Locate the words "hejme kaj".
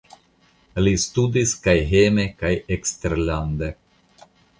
1.91-2.51